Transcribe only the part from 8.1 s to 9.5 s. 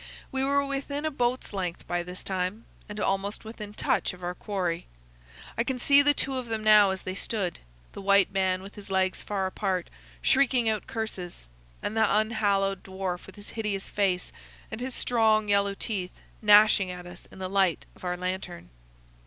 man with his legs far